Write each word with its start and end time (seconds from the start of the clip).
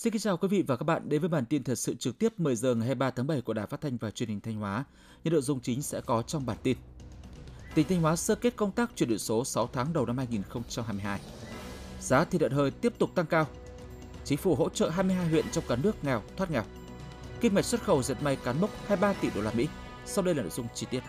Xin 0.00 0.12
kính 0.12 0.20
chào 0.20 0.36
quý 0.36 0.48
vị 0.48 0.62
và 0.62 0.76
các 0.76 0.84
bạn 0.84 1.08
đến 1.08 1.20
với 1.20 1.28
bản 1.28 1.46
tin 1.46 1.64
thời 1.64 1.76
sự 1.76 1.94
trực 1.94 2.18
tiếp 2.18 2.40
10 2.40 2.56
giờ 2.56 2.74
ngày 2.74 2.86
23 2.86 3.10
tháng 3.10 3.26
7 3.26 3.40
của 3.40 3.52
Đài 3.52 3.66
Phát 3.66 3.80
thanh 3.80 3.96
và 3.96 4.10
Truyền 4.10 4.28
hình 4.28 4.40
Thanh 4.40 4.56
Hóa. 4.56 4.84
Những 5.24 5.32
nội 5.32 5.42
dung 5.42 5.60
chính 5.60 5.82
sẽ 5.82 6.00
có 6.00 6.22
trong 6.22 6.46
bản 6.46 6.56
tin. 6.62 6.76
Tỉnh 7.74 7.86
Thanh 7.88 8.00
Hóa 8.00 8.16
sơ 8.16 8.34
kết 8.34 8.56
công 8.56 8.72
tác 8.72 8.90
chuyển 8.96 9.08
đổi 9.08 9.18
số 9.18 9.44
6 9.44 9.66
tháng 9.72 9.92
đầu 9.92 10.06
năm 10.06 10.18
2022. 10.18 11.20
Giá 12.00 12.24
thịt 12.24 12.42
lợn 12.42 12.52
hơi 12.52 12.70
tiếp 12.70 12.92
tục 12.98 13.14
tăng 13.14 13.26
cao. 13.26 13.46
Chính 14.24 14.38
phủ 14.38 14.54
hỗ 14.54 14.68
trợ 14.68 14.90
22 14.90 15.28
huyện 15.28 15.44
trong 15.52 15.64
cả 15.68 15.76
nước 15.76 16.04
nghèo 16.04 16.22
thoát 16.36 16.50
nghèo. 16.50 16.64
Kim 17.40 17.54
ngạch 17.54 17.64
xuất 17.64 17.82
khẩu 17.82 18.02
dệt 18.02 18.22
may 18.22 18.36
cán 18.36 18.60
mốc 18.60 18.70
23 18.86 19.12
tỷ 19.12 19.28
đô 19.34 19.40
la 19.40 19.52
Mỹ. 19.52 19.68
Sau 20.06 20.24
đây 20.24 20.34
là 20.34 20.42
nội 20.42 20.50
dung 20.50 20.66
chi 20.74 20.86
tiết. 20.90 21.02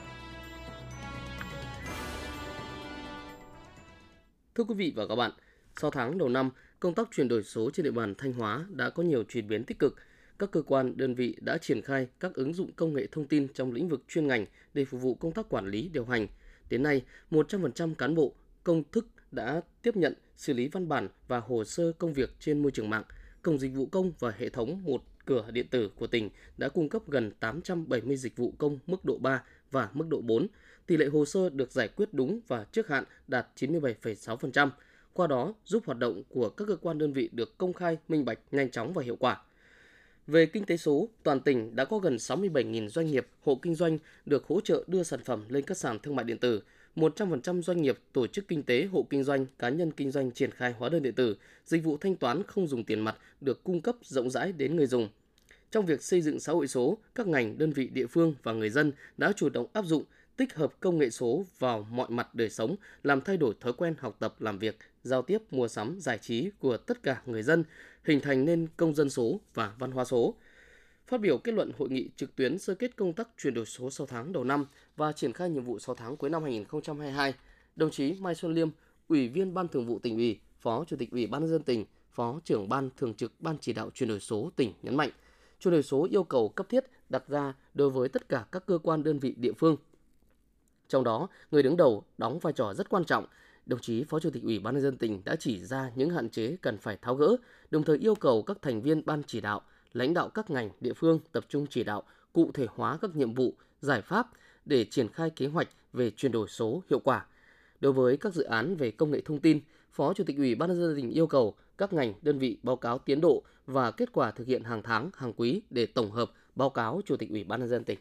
Thưa 4.55 4.63
quý 4.63 4.75
vị 4.75 4.94
và 4.95 5.08
các 5.08 5.16
bạn, 5.16 5.31
6 5.80 5.91
tháng 5.91 6.17
đầu 6.17 6.30
năm, 6.30 6.49
công 6.80 6.93
tác 6.93 7.09
chuyển 7.11 7.27
đổi 7.27 7.43
số 7.43 7.70
trên 7.73 7.84
địa 7.84 7.91
bàn 7.91 8.16
Thanh 8.17 8.34
Hóa 8.34 8.66
đã 8.70 8.89
có 8.89 9.03
nhiều 9.03 9.23
chuyển 9.23 9.48
biến 9.48 9.63
tích 9.63 9.80
cực. 9.80 9.95
Các 10.39 10.52
cơ 10.52 10.61
quan, 10.61 10.97
đơn 10.97 11.16
vị 11.16 11.35
đã 11.41 11.57
triển 11.57 11.81
khai 11.81 12.07
các 12.20 12.34
ứng 12.34 12.53
dụng 12.53 12.71
công 12.71 12.94
nghệ 12.94 13.07
thông 13.11 13.27
tin 13.27 13.47
trong 13.53 13.71
lĩnh 13.71 13.89
vực 13.89 14.03
chuyên 14.07 14.27
ngành 14.27 14.45
để 14.73 14.85
phục 14.85 15.02
vụ 15.02 15.16
công 15.16 15.31
tác 15.31 15.49
quản 15.49 15.67
lý 15.67 15.89
điều 15.94 16.05
hành. 16.05 16.27
Đến 16.70 16.84
nay, 16.84 17.02
100% 17.31 17.95
cán 17.95 18.16
bộ, 18.16 18.34
công 18.63 18.84
thức 18.91 19.07
đã 19.31 19.61
tiếp 19.81 19.95
nhận, 19.95 20.13
xử 20.38 20.53
lý 20.53 20.67
văn 20.67 20.89
bản 20.89 21.07
và 21.27 21.39
hồ 21.39 21.63
sơ 21.63 21.91
công 21.91 22.13
việc 22.13 22.30
trên 22.39 22.61
môi 22.61 22.72
trường 22.72 22.89
mạng. 22.89 23.03
Cổng 23.41 23.59
dịch 23.59 23.73
vụ 23.75 23.85
công 23.85 24.11
và 24.19 24.33
hệ 24.38 24.49
thống 24.49 24.83
một 24.83 25.03
cửa 25.25 25.52
điện 25.52 25.67
tử 25.67 25.89
của 25.95 26.08
tỉnh 26.08 26.30
đã 26.58 26.69
cung 26.69 26.89
cấp 26.89 27.02
gần 27.08 27.31
870 27.39 28.17
dịch 28.17 28.38
vụ 28.38 28.53
công 28.58 28.80
mức 28.88 29.05
độ 29.05 29.17
3 29.17 29.44
và 29.72 29.89
mức 29.94 30.05
độ 30.09 30.22
4. 30.22 30.47
Tỷ 30.88 30.97
lệ 30.97 31.05
hồ 31.05 31.25
sơ 31.25 31.49
được 31.49 31.72
giải 31.72 31.88
quyết 31.88 32.14
đúng 32.14 32.39
và 32.47 32.64
trước 32.72 32.88
hạn 32.88 33.03
đạt 33.27 33.47
97,6% 33.55 34.69
qua 35.14 35.28
đó 35.28 35.54
giúp 35.66 35.84
hoạt 35.86 36.00
động 36.00 36.23
của 36.30 36.50
các 36.50 36.66
cơ 36.67 36.76
quan 36.76 36.98
đơn 36.98 37.14
vị 37.14 37.30
được 37.31 37.58
công 37.58 37.73
khai, 37.73 37.98
minh 38.08 38.26
bạch, 38.26 38.40
nhanh 38.52 38.72
chóng 38.72 38.94
và 38.94 39.04
hiệu 39.04 39.16
quả. 39.16 39.42
Về 40.28 40.45
kinh 40.45 40.66
tế 40.66 40.78
số, 40.78 41.09
toàn 41.23 41.40
tỉnh 41.40 41.76
đã 41.76 41.86
có 41.86 42.00
gần 42.00 42.16
67.000 42.16 42.90
doanh 42.90 43.08
nghiệp, 43.08 43.28
hộ 43.44 43.59
kinh 43.62 43.76
doanh 43.76 43.98
được 44.26 44.45
hỗ 44.48 44.62
trợ 44.62 44.84
đưa 44.88 45.04
sản 45.04 45.20
phẩm 45.23 45.44
lên 45.50 45.64
các 45.66 45.78
sàn 45.78 46.00
thương 46.00 46.16
mại 46.16 46.26
điện 46.26 46.38
tử. 46.38 46.62
100% 46.95 47.62
doanh 47.62 47.82
nghiệp, 47.82 47.98
tổ 48.14 48.28
chức 48.28 48.48
kinh 48.48 48.64
tế, 48.64 48.86
hộ 48.86 49.06
kinh 49.09 49.23
doanh, 49.23 49.45
cá 49.59 49.70
nhân 49.70 49.92
kinh 49.92 50.12
doanh 50.12 50.32
triển 50.32 50.52
khai 50.52 50.73
hóa 50.80 50.89
đơn 50.89 51.04
điện 51.04 51.14
tử, 51.14 51.38
dịch 51.66 51.84
vụ 51.84 51.98
thanh 51.98 52.16
toán 52.16 52.44
không 52.44 52.67
dùng 52.67 52.84
tiền 52.84 53.00
mặt 53.00 53.17
được 53.42 53.64
cung 53.64 53.82
cấp 53.82 53.95
rộng 54.02 54.30
rãi 54.30 54.52
đến 54.52 54.76
người 54.76 54.88
dùng. 54.88 55.09
Trong 55.72 55.86
việc 55.86 56.04
xây 56.04 56.22
dựng 56.22 56.39
xã 56.39 56.54
hội 56.54 56.67
số, 56.67 56.98
các 57.16 57.28
ngành, 57.28 57.58
đơn 57.58 57.72
vị 57.72 57.88
địa 57.88 58.08
phương 58.08 58.36
và 58.44 58.54
người 58.54 58.70
dân 58.70 58.92
đã 59.17 59.34
chủ 59.36 59.50
động 59.50 59.67
áp 59.73 59.86
dụng, 59.86 60.04
tích 60.42 60.56
hợp 60.56 60.80
công 60.80 60.97
nghệ 60.97 61.09
số 61.09 61.45
vào 61.59 61.88
mọi 61.92 62.09
mặt 62.09 62.36
đời 62.36 62.50
sống, 62.50 62.75
làm 63.03 63.22
thay 63.22 63.38
đổi 63.38 63.53
thói 63.59 63.73
quen 63.73 63.95
học 64.00 64.16
tập, 64.20 64.36
làm 64.39 64.59
việc, 64.59 64.78
giao 65.03 65.22
tiếp, 65.22 65.42
mua 65.52 65.67
sắm, 65.67 65.98
giải 66.00 66.17
trí 66.17 66.50
của 66.59 66.78
tất 66.78 67.03
cả 67.03 67.22
người 67.25 67.44
dân, 67.44 67.64
hình 68.03 68.20
thành 68.20 68.45
nên 68.45 68.67
công 68.78 68.95
dân 68.95 69.09
số 69.09 69.39
và 69.53 69.73
văn 69.80 69.92
hóa 69.92 70.06
số. 70.06 70.36
Phát 71.08 71.22
biểu 71.22 71.38
kết 71.38 71.52
luận 71.52 71.72
hội 71.78 71.89
nghị 71.89 72.09
trực 72.16 72.36
tuyến 72.36 72.59
sơ 72.59 72.75
kết 72.75 72.95
công 72.95 73.14
tác 73.14 73.28
chuyển 73.38 73.53
đổi 73.53 73.66
số 73.66 73.89
6 73.89 74.08
tháng 74.08 74.33
đầu 74.33 74.44
năm 74.44 74.66
và 74.95 75.11
triển 75.11 75.33
khai 75.33 75.50
nhiệm 75.50 75.64
vụ 75.64 75.80
6 75.80 75.95
tháng 75.95 76.17
cuối 76.17 76.30
năm 76.30 76.44
2022, 76.44 77.33
đồng 77.76 77.92
chí 77.92 78.14
Mai 78.14 78.36
Xuân 78.36 78.53
Liêm, 78.53 78.70
Ủy 79.08 79.28
viên 79.28 79.53
Ban 79.53 79.67
Thường 79.67 79.86
vụ 79.86 80.00
tỉnh 80.00 80.16
ủy, 80.16 80.39
Phó 80.59 80.86
Chủ 80.88 80.95
tịch 80.95 81.11
Ủy 81.11 81.28
ban 81.28 81.42
nhân 81.42 81.52
dân 81.52 81.64
tỉnh, 81.64 81.86
Phó 82.11 82.39
trưởng 82.44 82.70
Ban 82.70 82.89
Thường 82.98 83.14
trực 83.14 83.31
Ban 83.39 83.58
chỉ 83.61 83.73
đạo 83.73 83.89
chuyển 83.94 84.09
đổi 84.09 84.20
số 84.20 84.52
tỉnh 84.55 84.73
nhấn 84.81 84.95
mạnh, 84.95 85.09
chuyển 85.59 85.72
đổi 85.72 85.83
số 85.83 86.08
yêu 86.11 86.23
cầu 86.23 86.50
cấp 86.50 86.70
thiết 86.70 86.83
đặt 87.09 87.23
ra 87.28 87.53
đối 87.73 87.89
với 87.89 88.09
tất 88.09 88.30
cả 88.30 88.45
các 88.52 88.66
cơ 88.66 88.78
quan 88.78 89.03
đơn 89.03 89.20
vị 89.20 89.33
địa 89.38 89.53
phương. 89.53 89.78
Trong 90.92 91.03
đó, 91.03 91.28
người 91.52 91.64
đứng 91.64 91.78
đầu 91.78 92.03
đóng 92.17 92.39
vai 92.39 92.53
trò 92.53 92.73
rất 92.73 92.89
quan 92.89 93.06
trọng 93.06 93.25
đồng 93.66 93.80
chí 93.80 94.03
Phó 94.03 94.20
Chủ 94.20 94.30
tịch 94.30 94.44
Ủy 94.44 94.59
ban 94.59 94.73
nhân 94.73 94.83
dân 94.83 94.98
tỉnh 94.98 95.21
đã 95.26 95.36
chỉ 95.36 95.60
ra 95.60 95.92
những 95.95 96.10
hạn 96.10 96.30
chế 96.30 96.55
cần 96.61 96.77
phải 96.77 96.98
tháo 97.02 97.15
gỡ, 97.15 97.36
đồng 97.71 97.83
thời 97.83 97.98
yêu 97.98 98.15
cầu 98.15 98.43
các 98.43 98.58
thành 98.61 98.82
viên 98.82 99.05
ban 99.05 99.23
chỉ 99.27 99.42
đạo, 99.42 99.61
lãnh 99.93 100.14
đạo 100.14 100.30
các 100.30 100.49
ngành, 100.49 100.70
địa 100.80 100.93
phương 100.93 101.20
tập 101.32 101.45
trung 101.49 101.65
chỉ 101.70 101.83
đạo, 101.83 102.04
cụ 102.33 102.52
thể 102.54 102.67
hóa 102.76 102.98
các 103.02 103.15
nhiệm 103.15 103.33
vụ, 103.33 103.54
giải 103.82 104.02
pháp 104.02 104.27
để 104.65 104.86
triển 104.86 105.08
khai 105.08 105.30
kế 105.30 105.48
hoạch 105.48 105.67
về 105.93 106.11
chuyển 106.11 106.32
đổi 106.32 106.48
số 106.48 106.83
hiệu 106.89 106.99
quả. 106.99 107.26
Đối 107.80 107.94
với 107.94 108.17
các 108.17 108.33
dự 108.33 108.44
án 108.44 108.76
về 108.76 108.92
công 108.92 109.11
nghệ 109.11 109.21
thông 109.21 109.39
tin, 109.39 109.60
Phó 109.92 110.14
Chủ 110.14 110.23
tịch 110.23 110.38
Ủy 110.38 110.55
ban 110.55 110.70
nhân 110.70 110.80
dân 110.80 110.95
tỉnh 110.95 111.11
yêu 111.11 111.27
cầu 111.27 111.55
các 111.77 111.94
ngành, 111.94 112.14
đơn 112.21 112.39
vị 112.39 112.58
báo 112.64 112.76
cáo 112.76 112.98
tiến 112.99 113.21
độ 113.21 113.44
và 113.65 113.92
kết 113.92 114.10
quả 114.14 114.32
thực 114.32 114.48
hiện 114.48 114.64
hàng 114.64 114.83
tháng, 114.83 115.10
hàng 115.14 115.33
quý 115.33 115.61
để 115.70 115.86
tổng 115.86 116.11
hợp 116.11 116.32
báo 116.55 116.70
cáo 116.70 117.02
Chủ 117.05 117.17
tịch 117.17 117.30
Ủy 117.30 117.44
ban 117.44 117.60
nhân 117.60 117.70
dân 117.70 117.83
tỉnh. 117.83 117.99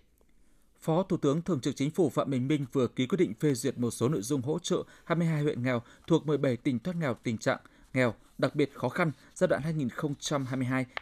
Phó 0.82 1.02
Thủ 1.02 1.16
tướng 1.16 1.42
Thường 1.42 1.60
trực 1.60 1.76
Chính 1.76 1.90
phủ 1.90 2.10
Phạm 2.10 2.30
Bình 2.30 2.48
Minh 2.48 2.66
vừa 2.72 2.86
ký 2.86 3.06
quyết 3.06 3.16
định 3.18 3.34
phê 3.40 3.54
duyệt 3.54 3.78
một 3.78 3.90
số 3.90 4.08
nội 4.08 4.22
dung 4.22 4.42
hỗ 4.42 4.58
trợ 4.58 4.82
22 5.04 5.42
huyện 5.42 5.62
nghèo 5.62 5.82
thuộc 6.06 6.26
17 6.26 6.56
tỉnh 6.56 6.78
thoát 6.78 6.96
nghèo 6.96 7.14
tình 7.22 7.38
trạng 7.38 7.58
nghèo 7.94 8.14
đặc 8.38 8.54
biệt 8.54 8.74
khó 8.74 8.88
khăn 8.88 9.12
giai 9.34 9.48
đoạn 9.48 9.62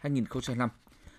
2022-2025. 0.03 0.69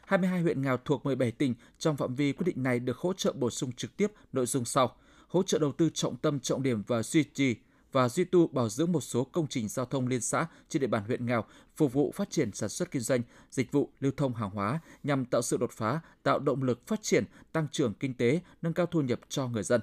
22 0.05 0.41
huyện 0.41 0.61
nghèo 0.61 0.77
thuộc 0.85 1.05
17 1.05 1.31
tỉnh 1.31 1.53
trong 1.79 1.97
phạm 1.97 2.15
vi 2.15 2.33
quyết 2.33 2.45
định 2.45 2.63
này 2.63 2.79
được 2.79 2.97
hỗ 2.97 3.13
trợ 3.13 3.33
bổ 3.33 3.49
sung 3.49 3.71
trực 3.71 3.97
tiếp 3.97 4.11
nội 4.33 4.45
dung 4.45 4.65
sau: 4.65 4.95
hỗ 5.27 5.43
trợ 5.43 5.59
đầu 5.59 5.71
tư 5.71 5.89
trọng 5.93 6.17
tâm, 6.17 6.39
trọng 6.39 6.63
điểm 6.63 6.83
và 6.87 7.03
duy 7.03 7.23
trì 7.23 7.55
và 7.91 8.09
duy 8.09 8.23
tu 8.23 8.47
bảo 8.47 8.69
dưỡng 8.69 8.91
một 8.91 9.01
số 9.01 9.23
công 9.23 9.47
trình 9.47 9.67
giao 9.67 9.85
thông 9.85 10.07
liên 10.07 10.21
xã 10.21 10.47
trên 10.69 10.81
địa 10.81 10.87
bàn 10.87 11.03
huyện 11.03 11.25
nghèo 11.25 11.45
phục 11.77 11.93
vụ 11.93 12.11
phát 12.15 12.29
triển 12.29 12.51
sản 12.53 12.69
xuất 12.69 12.91
kinh 12.91 13.01
doanh, 13.01 13.21
dịch 13.51 13.71
vụ, 13.71 13.89
lưu 13.99 14.11
thông 14.17 14.33
hàng 14.33 14.49
hóa 14.49 14.79
nhằm 15.03 15.25
tạo 15.25 15.41
sự 15.41 15.57
đột 15.57 15.71
phá, 15.71 15.99
tạo 16.23 16.39
động 16.39 16.63
lực 16.63 16.87
phát 16.87 17.01
triển, 17.01 17.23
tăng 17.51 17.67
trưởng 17.71 17.93
kinh 17.93 18.13
tế, 18.13 18.41
nâng 18.61 18.73
cao 18.73 18.85
thu 18.85 19.01
nhập 19.01 19.19
cho 19.29 19.47
người 19.47 19.63
dân. 19.63 19.81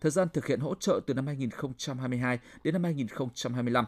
Thời 0.00 0.10
gian 0.10 0.28
thực 0.32 0.46
hiện 0.46 0.60
hỗ 0.60 0.74
trợ 0.74 1.00
từ 1.06 1.14
năm 1.14 1.26
2022 1.26 2.38
đến 2.64 2.72
năm 2.72 2.84
2025. 2.84 3.84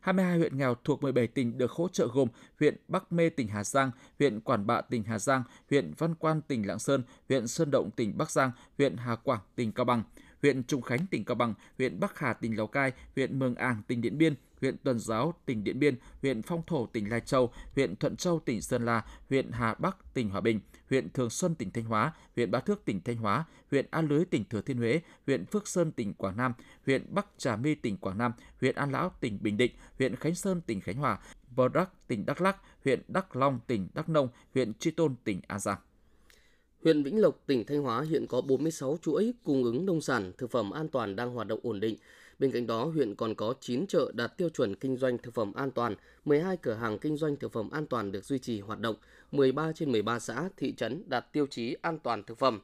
22 0.00 0.38
huyện 0.38 0.58
nghèo 0.58 0.74
thuộc 0.84 1.02
17 1.02 1.26
tỉnh 1.26 1.58
được 1.58 1.70
hỗ 1.70 1.88
trợ 1.88 2.08
gồm 2.12 2.28
huyện 2.60 2.76
Bắc 2.88 3.12
Mê 3.12 3.30
tỉnh 3.30 3.48
Hà 3.48 3.64
Giang, 3.64 3.90
huyện 4.18 4.40
Quản 4.40 4.66
Bạ 4.66 4.80
tỉnh 4.80 5.04
Hà 5.04 5.18
Giang, 5.18 5.42
huyện 5.70 5.92
Văn 5.98 6.14
Quan 6.14 6.40
tỉnh 6.42 6.66
Lạng 6.66 6.78
Sơn, 6.78 7.02
huyện 7.28 7.48
Sơn 7.48 7.70
Động 7.70 7.90
tỉnh 7.96 8.18
Bắc 8.18 8.30
Giang, 8.30 8.50
huyện 8.78 8.96
Hà 8.96 9.16
Quảng 9.16 9.40
tỉnh 9.54 9.72
Cao 9.72 9.84
Bằng, 9.84 10.02
huyện 10.42 10.64
Trung 10.64 10.82
Khánh, 10.82 11.06
tỉnh 11.06 11.24
Cao 11.24 11.34
Bằng, 11.34 11.54
huyện 11.78 12.00
Bắc 12.00 12.18
Hà, 12.18 12.32
tỉnh 12.32 12.56
Lào 12.56 12.66
Cai, 12.66 12.92
huyện 13.16 13.38
Mường 13.38 13.54
Ảng, 13.54 13.82
tỉnh 13.86 14.00
Điện 14.00 14.18
Biên, 14.18 14.34
huyện 14.60 14.76
Tuần 14.78 14.98
Giáo, 14.98 15.34
tỉnh 15.46 15.64
Điện 15.64 15.78
Biên, 15.78 15.96
huyện 16.22 16.42
Phong 16.42 16.62
Thổ, 16.66 16.86
tỉnh 16.86 17.10
Lai 17.10 17.20
Châu, 17.20 17.52
huyện 17.74 17.96
Thuận 17.96 18.16
Châu, 18.16 18.40
tỉnh 18.40 18.62
Sơn 18.62 18.84
La, 18.84 19.04
huyện 19.28 19.50
Hà 19.52 19.74
Bắc, 19.74 20.14
tỉnh 20.14 20.30
Hòa 20.30 20.40
Bình, 20.40 20.60
huyện 20.90 21.10
Thường 21.10 21.30
Xuân, 21.30 21.54
tỉnh 21.54 21.70
Thanh 21.70 21.84
Hóa, 21.84 22.12
huyện 22.36 22.50
Bá 22.50 22.60
Thước, 22.60 22.84
tỉnh 22.84 23.00
Thanh 23.04 23.16
Hóa, 23.16 23.44
huyện 23.70 23.86
An 23.90 24.08
Lưới, 24.08 24.24
tỉnh 24.24 24.44
Thừa 24.44 24.60
Thiên 24.60 24.78
Huế, 24.78 25.00
huyện 25.26 25.46
Phước 25.46 25.68
Sơn, 25.68 25.92
tỉnh 25.92 26.14
Quảng 26.14 26.36
Nam, 26.36 26.52
huyện 26.86 27.14
Bắc 27.14 27.26
Trà 27.38 27.56
My, 27.56 27.74
tỉnh 27.74 27.96
Quảng 27.96 28.18
Nam, 28.18 28.32
huyện 28.60 28.74
An 28.74 28.92
Lão, 28.92 29.10
tỉnh 29.20 29.38
Bình 29.42 29.56
Định, 29.56 29.72
huyện 29.98 30.16
Khánh 30.16 30.34
Sơn, 30.34 30.60
tỉnh 30.60 30.80
Khánh 30.80 30.96
Hòa, 30.96 31.18
Bờ 31.56 31.68
Đắc, 31.68 31.90
tỉnh 32.08 32.26
Đắk 32.26 32.40
lắc 32.40 32.56
huyện 32.84 33.02
Đắk 33.08 33.36
Long, 33.36 33.60
tỉnh 33.66 33.88
Đắk 33.94 34.08
Nông, 34.08 34.28
huyện 34.54 34.74
Tri 34.74 34.90
Tôn, 34.90 35.14
tỉnh 35.24 35.40
An 35.46 35.58
Giang. 35.60 35.78
Huyện 36.84 37.02
Vĩnh 37.02 37.20
Lộc, 37.20 37.42
tỉnh 37.46 37.64
Thanh 37.64 37.82
Hóa 37.82 38.02
hiện 38.02 38.26
có 38.26 38.40
46 38.40 38.98
chuỗi 39.02 39.34
cung 39.44 39.64
ứng 39.64 39.86
nông 39.86 40.00
sản, 40.00 40.32
thực 40.38 40.50
phẩm 40.50 40.70
an 40.70 40.88
toàn 40.88 41.16
đang 41.16 41.34
hoạt 41.34 41.46
động 41.46 41.60
ổn 41.62 41.80
định. 41.80 41.96
Bên 42.38 42.50
cạnh 42.50 42.66
đó, 42.66 42.84
huyện 42.84 43.14
còn 43.14 43.34
có 43.34 43.54
9 43.60 43.86
chợ 43.86 44.12
đạt 44.14 44.36
tiêu 44.36 44.48
chuẩn 44.48 44.74
kinh 44.74 44.96
doanh 44.96 45.18
thực 45.18 45.34
phẩm 45.34 45.52
an 45.52 45.70
toàn, 45.70 45.94
12 46.24 46.56
cửa 46.56 46.74
hàng 46.74 46.98
kinh 46.98 47.16
doanh 47.16 47.36
thực 47.36 47.52
phẩm 47.52 47.70
an 47.70 47.86
toàn 47.86 48.12
được 48.12 48.24
duy 48.24 48.38
trì 48.38 48.60
hoạt 48.60 48.80
động, 48.80 48.96
13 49.32 49.72
trên 49.72 49.92
13 49.92 50.18
xã, 50.18 50.48
thị 50.56 50.72
trấn 50.72 51.02
đạt 51.06 51.32
tiêu 51.32 51.46
chí 51.46 51.76
an 51.82 51.98
toàn 51.98 52.22
thực 52.22 52.38
phẩm. 52.38 52.60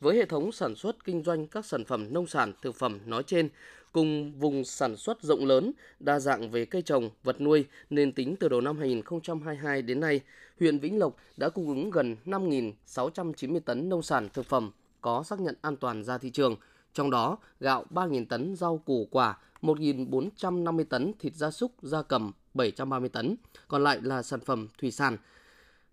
Với 0.00 0.16
hệ 0.16 0.26
thống 0.26 0.52
sản 0.52 0.74
xuất 0.74 1.04
kinh 1.04 1.22
doanh 1.22 1.46
các 1.46 1.66
sản 1.66 1.84
phẩm 1.84 2.12
nông 2.12 2.26
sản, 2.26 2.52
thực 2.62 2.74
phẩm 2.74 2.98
nói 3.06 3.22
trên, 3.22 3.48
cùng 3.92 4.32
vùng 4.38 4.64
sản 4.64 4.96
xuất 4.96 5.22
rộng 5.22 5.46
lớn, 5.46 5.72
đa 6.00 6.20
dạng 6.20 6.50
về 6.50 6.64
cây 6.64 6.82
trồng, 6.82 7.10
vật 7.24 7.40
nuôi 7.40 7.64
nên 7.90 8.12
tính 8.12 8.36
từ 8.40 8.48
đầu 8.48 8.60
năm 8.60 8.78
2022 8.78 9.82
đến 9.82 10.00
nay, 10.00 10.20
huyện 10.60 10.78
Vĩnh 10.78 10.98
Lộc 10.98 11.16
đã 11.36 11.48
cung 11.48 11.68
ứng 11.68 11.90
gần 11.90 12.16
5.690 12.24 13.60
tấn 13.60 13.88
nông 13.88 14.02
sản 14.02 14.28
thực 14.34 14.46
phẩm 14.46 14.70
có 15.00 15.22
xác 15.22 15.40
nhận 15.40 15.54
an 15.60 15.76
toàn 15.76 16.04
ra 16.04 16.18
thị 16.18 16.30
trường, 16.30 16.56
trong 16.92 17.10
đó 17.10 17.38
gạo 17.60 17.84
3.000 17.90 18.26
tấn 18.26 18.56
rau 18.56 18.78
củ 18.78 19.08
quả, 19.10 19.38
1.450 19.62 20.84
tấn 20.84 21.12
thịt 21.18 21.34
gia 21.34 21.50
súc, 21.50 21.72
gia 21.82 22.02
cầm, 22.02 22.32
730 22.54 23.08
tấn, 23.08 23.36
còn 23.68 23.84
lại 23.84 23.98
là 24.02 24.22
sản 24.22 24.40
phẩm 24.40 24.68
thủy 24.78 24.90
sản. 24.90 25.16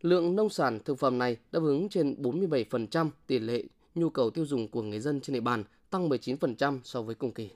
Lượng 0.02 0.36
nông 0.36 0.50
sản 0.50 0.80
thực 0.86 1.00
phẩm 1.00 1.18
này 1.18 1.38
đáp 1.52 1.60
ứng 1.64 1.90
trên 1.90 2.16
47% 2.22 3.10
tỷ 3.28 3.40
lệ 3.40 3.64
nhu 4.00 4.10
cầu 4.10 4.30
tiêu 4.30 4.46
dùng 4.46 4.68
của 4.68 4.82
người 4.82 5.00
dân 5.00 5.22
trên 5.22 5.34
địa 5.34 5.40
bàn, 5.40 5.64
tăng 5.90 6.10
19% 6.10 6.80
so 6.84 7.02
với 7.02 7.16
cùng 7.16 7.34
kỳ. 7.34 7.50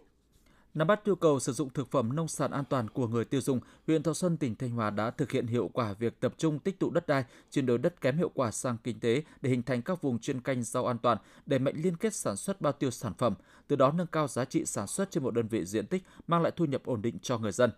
Nắm 0.73 0.87
bắt 0.87 1.07
nhu 1.07 1.15
cầu 1.15 1.39
sử 1.39 1.53
dụng 1.53 1.69
thực 1.69 1.91
phẩm 1.91 2.15
nông 2.15 2.27
sản 2.27 2.51
an 2.51 2.63
toàn 2.69 2.89
của 2.89 3.07
người 3.07 3.25
tiêu 3.25 3.41
dùng, 3.41 3.59
huyện 3.87 4.03
Thọ 4.03 4.13
Xuân, 4.13 4.37
tỉnh 4.37 4.55
Thanh 4.55 4.69
Hóa 4.69 4.89
đã 4.89 5.11
thực 5.11 5.31
hiện 5.31 5.47
hiệu 5.47 5.69
quả 5.73 5.93
việc 5.93 6.19
tập 6.19 6.33
trung 6.37 6.59
tích 6.59 6.79
tụ 6.79 6.89
đất 6.89 7.07
đai, 7.07 7.23
chuyển 7.51 7.65
đổi 7.65 7.77
đất 7.77 8.01
kém 8.01 8.17
hiệu 8.17 8.31
quả 8.33 8.51
sang 8.51 8.77
kinh 8.83 8.99
tế 8.99 9.23
để 9.41 9.49
hình 9.49 9.63
thành 9.63 9.81
các 9.81 10.01
vùng 10.01 10.19
chuyên 10.19 10.41
canh 10.41 10.63
rau 10.63 10.85
an 10.85 10.97
toàn, 10.97 11.17
đẩy 11.45 11.59
mạnh 11.59 11.75
liên 11.77 11.97
kết 11.97 12.15
sản 12.15 12.35
xuất 12.35 12.61
bao 12.61 12.73
tiêu 12.73 12.91
sản 12.91 13.13
phẩm, 13.17 13.33
từ 13.67 13.75
đó 13.75 13.91
nâng 13.91 14.07
cao 14.07 14.27
giá 14.27 14.45
trị 14.45 14.65
sản 14.65 14.87
xuất 14.87 15.11
trên 15.11 15.23
một 15.23 15.31
đơn 15.31 15.47
vị 15.47 15.65
diện 15.65 15.87
tích, 15.87 16.03
mang 16.27 16.41
lại 16.41 16.51
thu 16.55 16.65
nhập 16.65 16.81
ổn 16.85 17.01
định 17.01 17.19
cho 17.21 17.37
người 17.37 17.51
dân. 17.51 17.71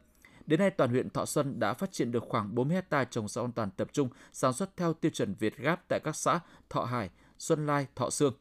Đến 0.46 0.60
nay, 0.60 0.70
toàn 0.70 0.90
huyện 0.90 1.10
Thọ 1.10 1.26
Xuân 1.26 1.60
đã 1.60 1.74
phát 1.74 1.92
triển 1.92 2.12
được 2.12 2.24
khoảng 2.30 2.56
40 2.56 2.76
hecta 2.76 3.04
trồng 3.04 3.28
rau 3.28 3.46
an 3.46 3.52
toàn 3.52 3.70
tập 3.78 3.88
trung, 3.94 4.10
sản 4.34 4.54
xuất 4.54 4.78
theo 4.78 4.94
tiêu 4.94 5.12
chuẩn 5.12 5.34
Việt 5.40 5.58
Gáp 5.58 5.84
tại 5.88 6.00
các 6.04 6.16
xã 6.16 6.40
Thọ 6.70 6.84
Hải, 6.84 7.10
Xuân 7.40 7.66
Lai, 7.66 7.88
Thọ 7.96 8.10
Sương. 8.10 8.34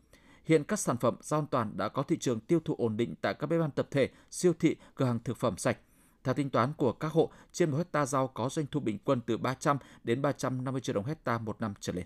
Hiện 0.45 0.65
các 0.65 0.79
sản 0.79 0.97
phẩm 0.97 1.17
rau 1.21 1.41
an 1.41 1.47
toàn 1.51 1.77
đã 1.77 1.89
có 1.89 2.03
thị 2.03 2.17
trường 2.21 2.41
tiêu 2.41 2.61
thụ 2.65 2.75
ổn 2.79 2.97
định 2.97 3.15
tại 3.21 3.35
các 3.35 3.47
bếp 3.47 3.61
ăn 3.61 3.71
tập 3.71 3.89
thể, 3.91 4.09
siêu 4.31 4.53
thị, 4.59 4.77
cửa 4.95 5.05
hàng 5.05 5.19
thực 5.25 5.37
phẩm 5.37 5.57
sạch. 5.57 5.79
Theo 6.25 6.35
tính 6.35 6.51
toán 6.51 6.73
của 6.77 6.93
các 6.93 7.13
hộ, 7.13 7.31
trên 7.53 7.71
một 7.71 7.77
hecta 7.77 8.07
rau 8.07 8.29
có 8.29 8.49
doanh 8.49 8.67
thu 8.71 8.81
bình 8.81 8.99
quân 9.05 9.21
từ 9.27 9.37
300 9.37 9.79
đến 10.05 10.23
350 10.23 10.81
triệu 10.81 10.95
đồng 10.95 11.05
hecta 11.05 11.39
một 11.39 11.61
năm 11.61 11.75
trở 11.81 11.93
lên. 11.93 12.05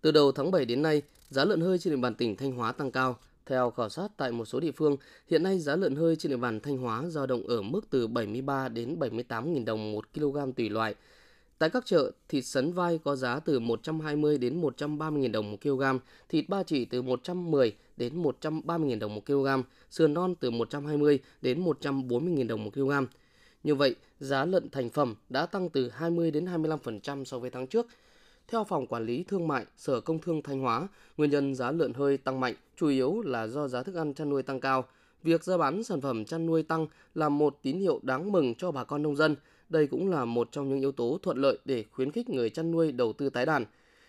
Từ 0.00 0.10
đầu 0.10 0.32
tháng 0.32 0.50
7 0.50 0.64
đến 0.64 0.82
nay, 0.82 1.02
giá 1.28 1.44
lợn 1.44 1.60
hơi 1.60 1.78
trên 1.78 1.94
địa 1.94 2.00
bàn 2.00 2.14
tỉnh 2.14 2.36
Thanh 2.36 2.52
Hóa 2.52 2.72
tăng 2.72 2.90
cao. 2.90 3.18
Theo 3.46 3.70
khảo 3.70 3.88
sát 3.88 4.08
tại 4.16 4.32
một 4.32 4.44
số 4.44 4.60
địa 4.60 4.72
phương, 4.72 4.96
hiện 5.30 5.42
nay 5.42 5.58
giá 5.58 5.76
lợn 5.76 5.96
hơi 5.96 6.16
trên 6.16 6.30
địa 6.30 6.36
bàn 6.36 6.60
Thanh 6.60 6.78
Hóa 6.78 7.02
dao 7.08 7.26
động 7.26 7.46
ở 7.46 7.62
mức 7.62 7.80
từ 7.90 8.06
73 8.06 8.68
đến 8.68 8.98
78.000 8.98 9.64
đồng 9.64 9.92
một 9.92 10.04
kg 10.14 10.52
tùy 10.56 10.68
loại. 10.68 10.94
Tại 11.58 11.70
các 11.70 11.86
chợ, 11.86 12.10
thịt 12.28 12.44
sấn 12.44 12.72
vai 12.72 12.98
có 13.04 13.16
giá 13.16 13.40
từ 13.40 13.60
120 13.60 14.38
đến 14.38 14.60
130.000 14.60 15.32
đồng 15.32 15.50
một 15.50 15.56
kg, 15.62 15.82
thịt 16.28 16.48
ba 16.48 16.62
chỉ 16.62 16.84
từ 16.84 17.02
110 17.02 17.76
đến 17.96 18.22
130.000 18.22 18.98
đồng 18.98 19.14
một 19.14 19.26
kg, 19.26 19.46
sườn 19.90 20.14
non 20.14 20.34
từ 20.40 20.50
120 20.50 21.18
đến 21.42 21.64
140.000 21.64 22.46
đồng 22.46 22.64
một 22.64 22.70
kg. 22.74 22.90
Như 23.62 23.74
vậy, 23.74 23.94
giá 24.20 24.44
lợn 24.44 24.70
thành 24.70 24.90
phẩm 24.90 25.14
đã 25.28 25.46
tăng 25.46 25.68
từ 25.68 25.88
20 25.88 26.30
đến 26.30 26.44
25% 26.44 27.24
so 27.24 27.38
với 27.38 27.50
tháng 27.50 27.66
trước. 27.66 27.86
Theo 28.48 28.64
Phòng 28.64 28.86
Quản 28.86 29.06
lý 29.06 29.24
Thương 29.28 29.48
mại, 29.48 29.66
Sở 29.76 30.00
Công 30.00 30.18
Thương 30.18 30.42
Thanh 30.42 30.60
Hóa, 30.60 30.88
nguyên 31.16 31.30
nhân 31.30 31.54
giá 31.54 31.70
lợn 31.70 31.94
hơi 31.94 32.16
tăng 32.16 32.40
mạnh 32.40 32.54
chủ 32.76 32.88
yếu 32.88 33.20
là 33.20 33.46
do 33.46 33.68
giá 33.68 33.82
thức 33.82 33.94
ăn 33.94 34.14
chăn 34.14 34.30
nuôi 34.30 34.42
tăng 34.42 34.60
cao. 34.60 34.84
Việc 35.22 35.44
giá 35.44 35.56
bán 35.56 35.84
sản 35.84 36.00
phẩm 36.00 36.24
chăn 36.24 36.46
nuôi 36.46 36.62
tăng 36.62 36.86
là 37.14 37.28
một 37.28 37.58
tín 37.62 37.78
hiệu 37.78 38.00
đáng 38.02 38.32
mừng 38.32 38.54
cho 38.54 38.70
bà 38.70 38.84
con 38.84 39.02
nông 39.02 39.16
dân. 39.16 39.36
Đây 39.68 39.86
cũng 39.86 40.10
là 40.10 40.24
một 40.24 40.48
trong 40.52 40.68
những 40.68 40.80
yếu 40.80 40.92
tố 40.92 41.18
thuận 41.22 41.38
lợi 41.38 41.58
để 41.64 41.84
khuyến 41.90 42.12
khích 42.12 42.28
người 42.28 42.50
chăn 42.50 42.70
nuôi 42.70 42.92
đầu 42.92 43.12
tư 43.12 43.30
tái 43.30 43.46
đàn. 43.46 43.64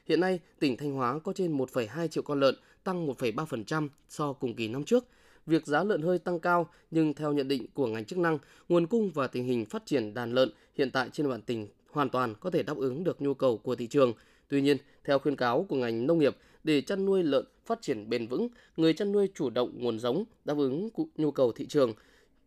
Hiện 0.05 0.19
nay, 0.19 0.39
tỉnh 0.59 0.77
Thanh 0.77 0.91
Hóa 0.91 1.19
có 1.19 1.33
trên 1.33 1.57
1,2 1.57 2.07
triệu 2.07 2.23
con 2.23 2.39
lợn, 2.39 2.55
tăng 2.83 3.07
1,3% 3.07 3.89
so 4.09 4.33
cùng 4.33 4.55
kỳ 4.55 4.67
năm 4.67 4.83
trước. 4.83 5.05
Việc 5.45 5.67
giá 5.67 5.83
lợn 5.83 6.01
hơi 6.01 6.19
tăng 6.19 6.39
cao, 6.39 6.69
nhưng 6.91 7.13
theo 7.13 7.33
nhận 7.33 7.47
định 7.47 7.65
của 7.73 7.87
ngành 7.87 8.05
chức 8.05 8.19
năng, 8.19 8.37
nguồn 8.69 8.87
cung 8.87 9.09
và 9.09 9.27
tình 9.27 9.45
hình 9.45 9.65
phát 9.65 9.85
triển 9.85 10.13
đàn 10.13 10.33
lợn 10.33 10.49
hiện 10.77 10.91
tại 10.91 11.09
trên 11.11 11.25
địa 11.25 11.29
bàn 11.31 11.41
tỉnh 11.41 11.67
hoàn 11.91 12.09
toàn 12.09 12.35
có 12.39 12.49
thể 12.49 12.63
đáp 12.63 12.77
ứng 12.77 13.03
được 13.03 13.21
nhu 13.21 13.33
cầu 13.33 13.57
của 13.57 13.75
thị 13.75 13.87
trường. 13.87 14.13
Tuy 14.47 14.61
nhiên, 14.61 14.77
theo 15.03 15.19
khuyên 15.19 15.35
cáo 15.35 15.65
của 15.69 15.75
ngành 15.75 16.07
nông 16.07 16.19
nghiệp, 16.19 16.35
để 16.63 16.81
chăn 16.81 17.05
nuôi 17.05 17.23
lợn 17.23 17.45
phát 17.65 17.81
triển 17.81 18.09
bền 18.09 18.27
vững, 18.27 18.47
người 18.77 18.93
chăn 18.93 19.11
nuôi 19.11 19.29
chủ 19.35 19.49
động 19.49 19.71
nguồn 19.77 19.99
giống, 19.99 20.23
đáp 20.45 20.57
ứng 20.57 20.89
nhu 21.17 21.31
cầu 21.31 21.51
thị 21.51 21.65
trường, 21.65 21.93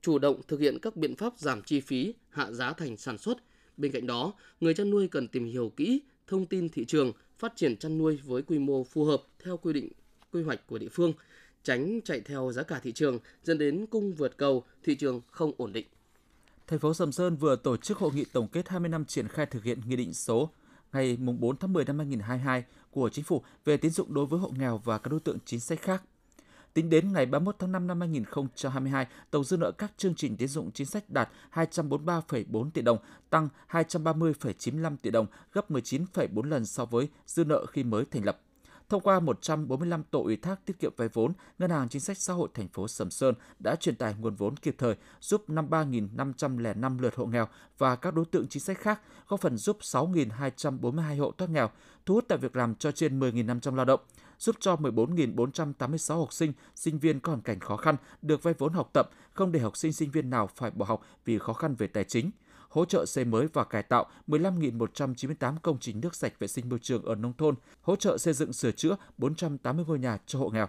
chủ 0.03 0.19
động 0.19 0.41
thực 0.49 0.61
hiện 0.61 0.79
các 0.83 0.97
biện 0.97 1.17
pháp 1.17 1.33
giảm 1.39 1.63
chi 1.63 1.81
phí, 1.81 2.15
hạ 2.31 2.51
giá 2.51 2.73
thành 2.73 2.97
sản 2.97 3.19
xuất. 3.19 3.39
Bên 3.77 3.93
cạnh 3.93 4.07
đó, 4.07 4.33
người 4.61 4.75
chăn 4.75 4.91
nuôi 4.91 5.09
cần 5.09 5.29
tìm 5.29 5.45
hiểu 5.45 5.73
kỹ 5.77 6.03
thông 6.27 6.47
tin 6.47 6.69
thị 6.69 6.85
trường, 6.85 7.13
phát 7.39 7.53
triển 7.57 7.77
chăn 7.77 7.99
nuôi 7.99 8.21
với 8.25 8.43
quy 8.43 8.59
mô 8.59 8.85
phù 8.85 9.05
hợp 9.05 9.23
theo 9.45 9.57
quy 9.57 9.73
định 9.73 9.89
quy 10.33 10.43
hoạch 10.43 10.67
của 10.67 10.79
địa 10.79 10.89
phương, 10.89 11.13
tránh 11.63 12.01
chạy 12.05 12.21
theo 12.21 12.53
giá 12.53 12.63
cả 12.63 12.81
thị 12.83 12.93
trường 12.93 13.19
dẫn 13.45 13.59
đến 13.59 13.87
cung 13.87 14.13
vượt 14.13 14.37
cầu, 14.37 14.65
thị 14.83 14.95
trường 14.95 15.21
không 15.31 15.53
ổn 15.57 15.73
định. 15.73 15.87
Thành 16.67 16.79
phố 16.79 16.95
Sầm 16.95 17.13
Sơn 17.13 17.37
vừa 17.37 17.57
tổ 17.57 17.77
chức 17.77 17.99
hội 17.99 18.11
nghị 18.15 18.25
tổng 18.33 18.49
kết 18.53 18.69
20 18.69 18.89
năm 18.89 19.05
triển 19.05 19.29
khai 19.29 19.47
thực 19.47 19.65
hiện 19.65 19.79
nghị 19.87 19.97
định 19.97 20.15
số 20.15 20.51
ngày 20.93 21.17
4 21.17 21.57
tháng 21.57 21.73
10 21.73 21.85
năm 21.85 21.99
2022 21.99 22.65
của 22.91 23.09
Chính 23.09 23.25
phủ 23.25 23.43
về 23.65 23.77
tín 23.77 23.91
dụng 23.91 24.15
đối 24.15 24.27
với 24.27 24.41
hộ 24.41 24.53
nghèo 24.59 24.79
và 24.85 24.99
các 24.99 25.11
đối 25.11 25.21
tượng 25.21 25.39
chính 25.45 25.61
sách 25.61 25.83
khác. 25.83 26.03
Tính 26.75 26.91
đến 26.91 27.13
ngày 27.13 27.27
31 27.27 27.57
tháng 27.59 27.73
5 27.73 27.87
năm 27.87 28.01
2022, 28.01 29.07
tổng 29.31 29.45
dư 29.45 29.57
nợ 29.57 29.73
các 29.73 29.93
chương 29.97 30.15
trình 30.15 30.37
tín 30.37 30.49
dụng 30.49 30.71
chính 30.71 30.87
sách 30.87 31.11
đạt 31.11 31.29
243,4 31.55 32.71
tỷ 32.71 32.83
đồng, 32.83 32.99
tăng 33.31 33.49
230,95 33.71 34.97
tỷ 35.03 35.11
đồng, 35.11 35.27
gấp 35.53 35.71
19,4 35.71 36.43
lần 36.43 36.67
so 36.67 36.85
với 36.85 37.09
dư 37.27 37.45
nợ 37.45 37.67
khi 37.67 37.85
mới 37.85 38.05
thành 38.11 38.25
lập. 38.25 38.41
Thông 38.89 39.03
qua 39.03 39.21
145 39.21 40.03
tổ 40.11 40.23
ủy 40.23 40.37
thác 40.37 40.67
tiết 40.67 40.79
kiệm 40.79 40.93
vay 40.97 41.09
vốn, 41.09 41.33
Ngân 41.59 41.71
hàng 41.71 41.89
Chính 41.89 42.01
sách 42.01 42.19
Xã 42.19 42.33
hội 42.33 42.49
thành 42.55 42.69
phố 42.69 42.89
Sầm 42.89 43.11
Sơn 43.11 43.35
đã 43.59 43.77
truyền 43.77 43.97
tải 43.97 44.15
nguồn 44.21 44.35
vốn 44.35 44.57
kịp 44.57 44.75
thời 44.79 44.95
giúp 45.21 45.45
53.505 45.49 47.01
lượt 47.01 47.15
hộ 47.15 47.27
nghèo 47.27 47.49
và 47.79 47.97
các 47.97 48.15
đối 48.15 48.25
tượng 48.25 48.49
chính 48.49 48.63
sách 48.63 48.79
khác, 48.79 49.01
góp 49.29 49.41
phần 49.41 49.57
giúp 49.57 49.79
6.242 49.81 51.21
hộ 51.21 51.33
thoát 51.39 51.51
nghèo, 51.51 51.71
thu 52.07 52.15
hút 52.15 52.29
tạo 52.29 52.39
việc 52.39 52.57
làm 52.57 52.75
cho 52.75 52.93
trên 52.93 53.21
10.500 53.21 53.75
lao 53.75 53.85
động, 53.85 54.01
giúp 54.43 54.57
cho 54.61 54.77
14.486 54.77 56.19
học 56.19 56.33
sinh, 56.33 56.53
sinh 56.75 56.99
viên 56.99 57.21
có 57.21 57.33
hoàn 57.33 57.43
cảnh 57.43 57.61
khó 57.61 57.77
khăn 57.77 57.97
được 58.23 58.43
vay 58.43 58.55
vốn 58.59 58.73
học 58.73 58.91
tập, 58.93 59.11
không 59.33 59.53
để 59.53 59.61
học 59.61 59.77
sinh 59.77 59.93
sinh 59.93 60.11
viên 60.11 60.31
nào 60.31 60.49
phải 60.57 60.71
bỏ 60.71 60.87
học 60.87 61.03
vì 61.25 61.39
khó 61.39 61.53
khăn 61.53 61.75
về 61.75 61.87
tài 61.87 62.05
chính 62.05 62.31
hỗ 62.73 62.85
trợ 62.85 63.07
xây 63.07 63.25
mới 63.25 63.47
và 63.53 63.65
cải 63.65 63.83
tạo 63.83 64.07
15.198 64.29 65.57
công 65.63 65.79
trình 65.79 66.01
nước 66.01 66.15
sạch 66.15 66.33
vệ 66.39 66.49
sinh 66.49 66.69
môi 66.69 66.79
trường 66.79 67.05
ở 67.05 67.15
nông 67.15 67.33
thôn, 67.39 67.55
hỗ 67.83 67.97
trợ 67.97 68.19
xây 68.19 68.35
dựng 68.35 68.53
sửa 68.53 68.73
chữa 68.73 68.97
480 69.19 69.85
ngôi 69.89 69.99
nhà 69.99 70.19
cho 70.27 70.39
hộ 70.39 70.49
nghèo. 70.49 70.69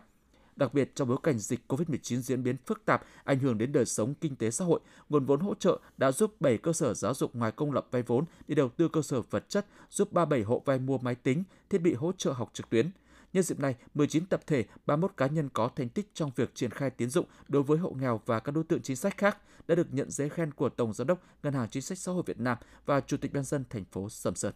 Đặc 0.55 0.73
biệt 0.73 0.95
trong 0.95 1.07
bối 1.07 1.17
cảnh 1.23 1.39
dịch 1.39 1.59
COVID-19 1.67 2.21
diễn 2.21 2.43
biến 2.43 2.55
phức 2.65 2.85
tạp, 2.85 3.03
ảnh 3.23 3.39
hưởng 3.39 3.57
đến 3.57 3.71
đời 3.71 3.85
sống 3.85 4.13
kinh 4.21 4.35
tế 4.35 4.51
xã 4.51 4.65
hội, 4.65 4.79
nguồn 5.09 5.25
vốn 5.25 5.39
hỗ 5.39 5.55
trợ 5.55 5.79
đã 5.97 6.11
giúp 6.11 6.35
7 6.39 6.57
cơ 6.57 6.73
sở 6.73 6.93
giáo 6.93 7.13
dục 7.13 7.35
ngoài 7.35 7.51
công 7.51 7.71
lập 7.71 7.87
vay 7.91 8.01
vốn 8.01 8.25
để 8.47 8.55
đầu 8.55 8.69
tư 8.69 8.87
cơ 8.87 9.01
sở 9.01 9.21
vật 9.21 9.49
chất, 9.49 9.65
giúp 9.89 10.11
37 10.11 10.43
hộ 10.43 10.61
vay 10.65 10.79
mua 10.79 10.97
máy 10.97 11.15
tính, 11.15 11.43
thiết 11.69 11.77
bị 11.77 11.93
hỗ 11.93 12.11
trợ 12.11 12.31
học 12.31 12.49
trực 12.53 12.69
tuyến. 12.69 12.91
Nhân 13.33 13.43
dịp 13.43 13.59
này, 13.59 13.75
19 13.93 14.25
tập 14.25 14.41
thể, 14.47 14.65
31 14.85 15.11
cá 15.17 15.27
nhân 15.27 15.49
có 15.53 15.69
thành 15.75 15.89
tích 15.89 16.07
trong 16.13 16.31
việc 16.35 16.55
triển 16.55 16.71
khai 16.71 16.89
tiến 16.89 17.09
dụng 17.09 17.25
đối 17.47 17.63
với 17.63 17.77
hộ 17.77 17.89
nghèo 17.99 18.21
và 18.25 18.39
các 18.39 18.51
đối 18.51 18.63
tượng 18.63 18.81
chính 18.81 18.95
sách 18.95 19.17
khác 19.17 19.37
đã 19.67 19.75
được 19.75 19.87
nhận 19.93 20.11
giấy 20.11 20.29
khen 20.29 20.51
của 20.51 20.69
Tổng 20.69 20.93
Giám 20.93 21.07
đốc 21.07 21.23
Ngân 21.43 21.53
hàng 21.53 21.69
Chính 21.69 21.81
sách 21.81 21.97
Xã 21.97 22.11
hội 22.11 22.23
Việt 22.25 22.39
Nam 22.39 22.57
và 22.85 23.01
Chủ 23.01 23.17
tịch 23.17 23.33
Ban 23.33 23.43
dân 23.43 23.63
thành 23.69 23.85
phố 23.85 24.09
Sầm 24.09 24.35
Sơn. 24.35 24.53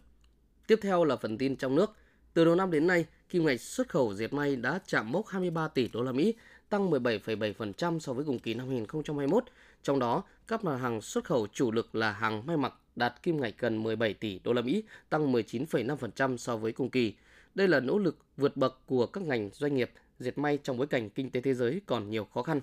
Tiếp 0.66 0.78
theo 0.82 1.04
là 1.04 1.16
phần 1.16 1.38
tin 1.38 1.56
trong 1.56 1.74
nước. 1.74 1.96
Từ 2.34 2.44
đầu 2.44 2.54
năm 2.54 2.70
đến 2.70 2.86
nay, 2.86 3.06
kim 3.28 3.46
ngạch 3.46 3.60
xuất 3.60 3.88
khẩu 3.88 4.14
dệt 4.14 4.32
may 4.32 4.56
đã 4.56 4.80
chạm 4.86 5.12
mốc 5.12 5.26
23 5.26 5.68
tỷ 5.68 5.88
đô 5.88 6.02
la 6.02 6.12
Mỹ, 6.12 6.34
tăng 6.68 6.90
17,7% 6.90 7.98
so 7.98 8.12
với 8.12 8.24
cùng 8.24 8.38
kỳ 8.38 8.54
năm 8.54 8.68
2021. 8.68 9.44
Trong 9.82 9.98
đó, 9.98 10.22
các 10.48 10.64
mặt 10.64 10.76
hàng 10.76 11.00
xuất 11.00 11.24
khẩu 11.24 11.46
chủ 11.46 11.72
lực 11.72 11.94
là 11.94 12.12
hàng 12.12 12.46
may 12.46 12.56
mặc 12.56 12.74
đạt 12.96 13.22
kim 13.22 13.40
ngạch 13.40 13.54
gần 13.58 13.82
17 13.82 14.14
tỷ 14.14 14.38
đô 14.44 14.52
la 14.52 14.62
Mỹ, 14.62 14.82
tăng 15.08 15.32
19,5% 15.32 16.36
so 16.36 16.56
với 16.56 16.72
cùng 16.72 16.90
kỳ. 16.90 17.14
Đây 17.54 17.68
là 17.68 17.80
nỗ 17.80 17.98
lực 17.98 18.16
vượt 18.36 18.56
bậc 18.56 18.78
của 18.86 19.06
các 19.06 19.22
ngành 19.22 19.50
doanh 19.52 19.74
nghiệp 19.74 19.90
dệt 20.18 20.38
may 20.38 20.58
trong 20.62 20.76
bối 20.76 20.86
cảnh 20.86 21.10
kinh 21.10 21.30
tế 21.30 21.40
thế 21.40 21.54
giới 21.54 21.80
còn 21.86 22.10
nhiều 22.10 22.24
khó 22.24 22.42
khăn. 22.42 22.60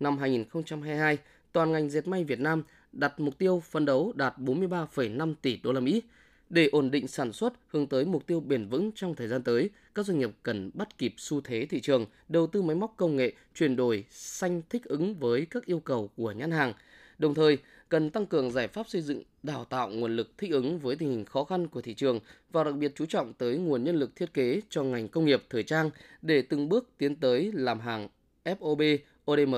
Năm 0.00 0.18
2022, 0.18 1.18
toàn 1.52 1.72
ngành 1.72 1.90
dệt 1.90 2.08
may 2.08 2.24
Việt 2.24 2.40
Nam 2.40 2.62
đặt 2.92 3.20
mục 3.20 3.38
tiêu 3.38 3.62
phân 3.70 3.84
đấu 3.84 4.12
đạt 4.16 4.38
43,5 4.38 5.34
tỷ 5.42 5.56
đô 5.62 5.72
la 5.72 5.80
Mỹ. 5.80 6.02
Để 6.50 6.68
ổn 6.72 6.90
định 6.90 7.08
sản 7.08 7.32
xuất 7.32 7.52
hướng 7.68 7.86
tới 7.86 8.04
mục 8.04 8.26
tiêu 8.26 8.40
bền 8.40 8.68
vững 8.68 8.90
trong 8.94 9.14
thời 9.14 9.28
gian 9.28 9.42
tới, 9.42 9.70
các 9.94 10.06
doanh 10.06 10.18
nghiệp 10.18 10.30
cần 10.42 10.70
bắt 10.74 10.98
kịp 10.98 11.14
xu 11.16 11.40
thế 11.40 11.66
thị 11.66 11.80
trường, 11.80 12.06
đầu 12.28 12.46
tư 12.46 12.62
máy 12.62 12.76
móc 12.76 12.94
công 12.96 13.16
nghệ, 13.16 13.32
chuyển 13.54 13.76
đổi 13.76 14.04
xanh 14.10 14.62
thích 14.70 14.84
ứng 14.84 15.14
với 15.14 15.46
các 15.50 15.64
yêu 15.66 15.80
cầu 15.80 16.10
của 16.16 16.32
nhãn 16.32 16.50
hàng. 16.50 16.72
Đồng 17.18 17.34
thời, 17.34 17.58
cần 17.92 18.10
tăng 18.10 18.26
cường 18.26 18.50
giải 18.50 18.68
pháp 18.68 18.88
xây 18.88 19.02
dựng, 19.02 19.22
đào 19.42 19.64
tạo 19.64 19.88
nguồn 19.88 20.16
lực 20.16 20.38
thích 20.38 20.50
ứng 20.50 20.78
với 20.78 20.96
tình 20.96 21.10
hình 21.10 21.24
khó 21.24 21.44
khăn 21.44 21.68
của 21.68 21.80
thị 21.80 21.94
trường 21.94 22.20
và 22.50 22.64
đặc 22.64 22.74
biệt 22.74 22.92
chú 22.96 23.06
trọng 23.06 23.32
tới 23.32 23.58
nguồn 23.58 23.84
nhân 23.84 23.96
lực 23.96 24.16
thiết 24.16 24.34
kế 24.34 24.60
cho 24.70 24.82
ngành 24.82 25.08
công 25.08 25.24
nghiệp 25.24 25.42
thời 25.50 25.62
trang 25.62 25.90
để 26.22 26.42
từng 26.42 26.68
bước 26.68 26.90
tiến 26.98 27.16
tới 27.16 27.50
làm 27.54 27.80
hàng 27.80 28.08
FOB, 28.44 28.98
ODM. 29.30 29.54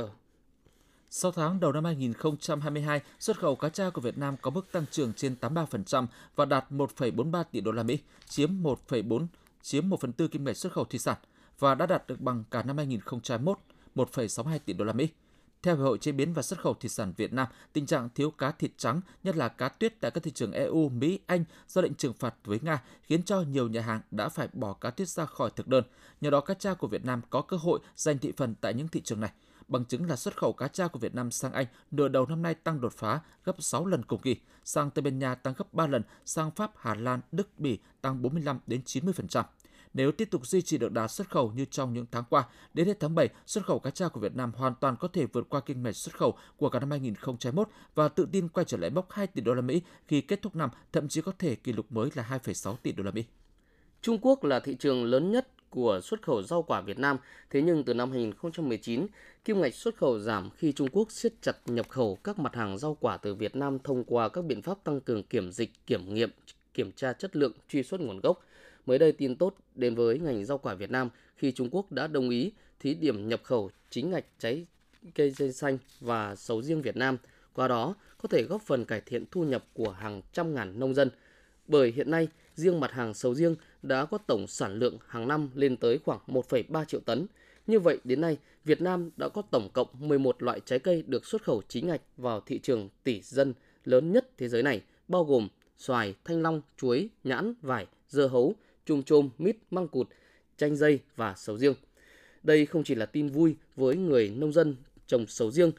Sau 1.10 1.32
tháng 1.32 1.60
đầu 1.60 1.72
năm 1.72 1.84
2022, 1.84 3.00
xuất 3.18 3.38
khẩu 3.38 3.56
cá 3.56 3.68
tra 3.68 3.90
của 3.90 4.00
Việt 4.00 4.18
Nam 4.18 4.36
có 4.42 4.50
mức 4.50 4.72
tăng 4.72 4.84
trưởng 4.90 5.12
trên 5.16 5.34
83% 5.40 6.06
và 6.36 6.44
đạt 6.44 6.64
1,43 6.70 7.44
tỷ 7.44 7.60
đô 7.60 7.72
la 7.72 7.82
Mỹ, 7.82 7.98
chiếm 8.28 8.50
1,4 8.62 9.26
chiếm 9.62 9.88
1 9.88 10.00
phần 10.00 10.12
tư 10.12 10.28
kim 10.28 10.44
ngạch 10.44 10.56
xuất 10.56 10.72
khẩu 10.72 10.84
thủy 10.84 10.98
sản 10.98 11.16
và 11.58 11.74
đã 11.74 11.86
đạt 11.86 12.06
được 12.06 12.20
bằng 12.20 12.44
cả 12.50 12.62
năm 12.62 12.76
2021, 12.76 13.58
1,62 13.94 14.58
tỷ 14.64 14.72
đô 14.72 14.84
la 14.84 14.92
Mỹ. 14.92 15.08
Theo 15.64 15.76
Hiệp 15.76 15.84
hội 15.84 15.98
Chế 15.98 16.12
biến 16.12 16.32
và 16.32 16.42
Xuất 16.42 16.60
khẩu 16.60 16.74
Thủy 16.74 16.88
sản 16.88 17.12
Việt 17.16 17.32
Nam, 17.32 17.48
tình 17.72 17.86
trạng 17.86 18.08
thiếu 18.14 18.30
cá 18.30 18.50
thịt 18.50 18.70
trắng, 18.76 19.00
nhất 19.22 19.36
là 19.36 19.48
cá 19.48 19.68
tuyết 19.68 20.00
tại 20.00 20.10
các 20.10 20.22
thị 20.24 20.30
trường 20.30 20.52
EU, 20.52 20.88
Mỹ, 20.88 21.18
Anh 21.26 21.44
do 21.68 21.82
lệnh 21.82 21.94
trừng 21.94 22.12
phạt 22.12 22.34
với 22.44 22.58
Nga 22.62 22.82
khiến 23.02 23.22
cho 23.22 23.40
nhiều 23.40 23.68
nhà 23.68 23.80
hàng 23.80 24.00
đã 24.10 24.28
phải 24.28 24.48
bỏ 24.52 24.72
cá 24.72 24.90
tuyết 24.90 25.08
ra 25.08 25.26
khỏi 25.26 25.50
thực 25.56 25.68
đơn. 25.68 25.84
Nhờ 26.20 26.30
đó 26.30 26.40
cá 26.40 26.54
tra 26.54 26.74
của 26.74 26.86
Việt 26.86 27.04
Nam 27.04 27.20
có 27.30 27.42
cơ 27.42 27.56
hội 27.56 27.80
giành 27.96 28.18
thị 28.18 28.32
phần 28.36 28.54
tại 28.60 28.74
những 28.74 28.88
thị 28.88 29.00
trường 29.00 29.20
này. 29.20 29.32
Bằng 29.68 29.84
chứng 29.84 30.08
là 30.08 30.16
xuất 30.16 30.36
khẩu 30.36 30.52
cá 30.52 30.68
tra 30.68 30.88
của 30.88 30.98
Việt 30.98 31.14
Nam 31.14 31.30
sang 31.30 31.52
Anh 31.52 31.66
nửa 31.90 32.08
đầu 32.08 32.26
năm 32.26 32.42
nay 32.42 32.54
tăng 32.54 32.80
đột 32.80 32.92
phá 32.92 33.20
gấp 33.44 33.62
6 33.62 33.86
lần 33.86 34.02
cùng 34.02 34.20
kỳ, 34.20 34.36
sang 34.64 34.90
Tây 34.90 35.02
Ban 35.02 35.18
Nha 35.18 35.34
tăng 35.34 35.54
gấp 35.56 35.74
3 35.74 35.86
lần, 35.86 36.02
sang 36.24 36.50
Pháp, 36.50 36.72
Hà 36.76 36.94
Lan, 36.94 37.20
Đức, 37.32 37.48
Bỉ 37.58 37.78
tăng 38.00 38.22
45 38.22 38.58
đến 38.66 38.80
90%. 38.86 39.42
Nếu 39.94 40.12
tiếp 40.12 40.28
tục 40.30 40.46
duy 40.46 40.62
trì 40.62 40.78
được 40.78 40.92
đà 40.92 41.08
xuất 41.08 41.30
khẩu 41.30 41.52
như 41.52 41.64
trong 41.64 41.92
những 41.92 42.06
tháng 42.10 42.24
qua, 42.30 42.44
đến 42.74 42.86
hết 42.86 43.00
tháng 43.00 43.14
7, 43.14 43.28
xuất 43.46 43.66
khẩu 43.66 43.78
cá 43.78 43.90
tra 43.90 44.08
của 44.08 44.20
Việt 44.20 44.36
Nam 44.36 44.52
hoàn 44.52 44.74
toàn 44.80 44.96
có 44.96 45.08
thể 45.08 45.26
vượt 45.26 45.48
qua 45.48 45.60
kinh 45.60 45.82
ngạch 45.82 45.96
xuất 45.96 46.16
khẩu 46.16 46.34
của 46.56 46.68
cả 46.68 46.78
năm 46.78 46.90
2021 46.90 47.68
và 47.94 48.08
tự 48.08 48.28
tin 48.32 48.48
quay 48.48 48.64
trở 48.64 48.76
lại 48.76 48.90
mốc 48.90 49.12
2 49.12 49.26
tỷ 49.26 49.40
đô 49.40 49.54
la 49.54 49.60
Mỹ 49.60 49.82
khi 50.06 50.20
kết 50.20 50.42
thúc 50.42 50.56
năm, 50.56 50.70
thậm 50.92 51.08
chí 51.08 51.20
có 51.20 51.32
thể 51.38 51.54
kỷ 51.54 51.72
lục 51.72 51.92
mới 51.92 52.10
là 52.14 52.38
2,6 52.44 52.76
tỷ 52.82 52.92
đô 52.92 53.04
la 53.04 53.10
Mỹ. 53.10 53.24
Trung 54.02 54.18
Quốc 54.20 54.44
là 54.44 54.60
thị 54.60 54.76
trường 54.78 55.04
lớn 55.04 55.32
nhất 55.32 55.48
của 55.70 56.00
xuất 56.02 56.22
khẩu 56.22 56.42
rau 56.42 56.62
quả 56.62 56.80
Việt 56.80 56.98
Nam, 56.98 57.16
thế 57.50 57.62
nhưng 57.62 57.84
từ 57.84 57.94
năm 57.94 58.10
2019, 58.10 59.06
kim 59.44 59.60
ngạch 59.60 59.74
xuất 59.74 59.96
khẩu 59.96 60.18
giảm 60.18 60.50
khi 60.50 60.72
Trung 60.72 60.88
Quốc 60.92 61.12
siết 61.12 61.32
chặt 61.42 61.56
nhập 61.66 61.88
khẩu 61.88 62.18
các 62.24 62.38
mặt 62.38 62.54
hàng 62.54 62.78
rau 62.78 62.96
quả 63.00 63.16
từ 63.16 63.34
Việt 63.34 63.56
Nam 63.56 63.78
thông 63.84 64.04
qua 64.04 64.28
các 64.28 64.44
biện 64.44 64.62
pháp 64.62 64.84
tăng 64.84 65.00
cường 65.00 65.22
kiểm 65.22 65.52
dịch, 65.52 65.70
kiểm 65.86 66.14
nghiệm, 66.14 66.30
kiểm 66.74 66.92
tra 66.92 67.12
chất 67.12 67.36
lượng, 67.36 67.52
truy 67.68 67.82
xuất 67.82 68.00
nguồn 68.00 68.20
gốc. 68.20 68.40
Mới 68.86 68.98
đây 68.98 69.12
tin 69.12 69.36
tốt 69.36 69.54
đến 69.74 69.94
với 69.94 70.18
ngành 70.18 70.44
rau 70.44 70.58
quả 70.58 70.74
Việt 70.74 70.90
Nam 70.90 71.08
khi 71.36 71.52
Trung 71.52 71.68
Quốc 71.70 71.92
đã 71.92 72.06
đồng 72.06 72.30
ý 72.30 72.52
thí 72.80 72.94
điểm 72.94 73.28
nhập 73.28 73.40
khẩu 73.44 73.70
chính 73.90 74.10
ngạch 74.10 74.24
trái 74.38 74.66
cây 75.14 75.30
dây 75.30 75.52
xanh 75.52 75.78
và 76.00 76.34
sầu 76.34 76.62
riêng 76.62 76.82
Việt 76.82 76.96
Nam. 76.96 77.16
qua 77.52 77.68
đó 77.68 77.94
có 78.18 78.28
thể 78.28 78.42
góp 78.42 78.62
phần 78.62 78.84
cải 78.84 79.00
thiện 79.00 79.24
thu 79.30 79.44
nhập 79.44 79.64
của 79.72 79.90
hàng 79.90 80.22
trăm 80.32 80.54
ngàn 80.54 80.78
nông 80.78 80.94
dân. 80.94 81.10
Bởi 81.66 81.92
hiện 81.92 82.10
nay, 82.10 82.28
riêng 82.54 82.80
mặt 82.80 82.92
hàng 82.92 83.14
sầu 83.14 83.34
riêng 83.34 83.56
đã 83.82 84.04
có 84.04 84.18
tổng 84.18 84.46
sản 84.46 84.78
lượng 84.78 84.98
hàng 85.06 85.28
năm 85.28 85.50
lên 85.54 85.76
tới 85.76 85.98
khoảng 86.04 86.20
1,3 86.26 86.84
triệu 86.84 87.00
tấn. 87.00 87.26
Như 87.66 87.80
vậy, 87.80 87.98
đến 88.04 88.20
nay, 88.20 88.38
Việt 88.64 88.80
Nam 88.80 89.10
đã 89.16 89.28
có 89.28 89.42
tổng 89.50 89.68
cộng 89.72 89.88
11 89.98 90.42
loại 90.42 90.60
trái 90.64 90.78
cây 90.78 91.04
được 91.06 91.26
xuất 91.26 91.42
khẩu 91.42 91.62
chính 91.68 91.86
ngạch 91.86 92.00
vào 92.16 92.40
thị 92.40 92.58
trường 92.58 92.88
tỷ 93.04 93.20
dân 93.20 93.54
lớn 93.84 94.12
nhất 94.12 94.28
thế 94.38 94.48
giới 94.48 94.62
này, 94.62 94.82
bao 95.08 95.24
gồm 95.24 95.48
xoài, 95.78 96.14
thanh 96.24 96.42
long, 96.42 96.62
chuối, 96.76 97.08
nhãn, 97.24 97.54
vải, 97.62 97.86
dưa 98.08 98.26
hấu, 98.26 98.54
chôm 98.84 99.02
chôm, 99.02 99.30
mít, 99.38 99.56
măng 99.70 99.88
cụt, 99.88 100.08
chanh 100.56 100.76
dây 100.76 101.00
và 101.16 101.34
sầu 101.36 101.58
riêng. 101.58 101.74
Đây 102.42 102.66
không 102.66 102.84
chỉ 102.84 102.94
là 102.94 103.06
tin 103.06 103.28
vui 103.28 103.56
với 103.76 103.96
người 103.96 104.28
nông 104.36 104.52
dân 104.52 104.76
trồng 105.06 105.26
sầu 105.26 105.50
riêng, 105.50 105.72